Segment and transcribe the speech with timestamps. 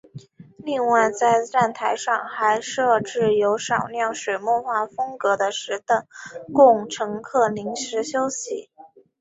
[0.57, 6.07] 另外在站台上还设置有少量水墨画风格的石凳
[6.51, 8.71] 供乘客临时休息。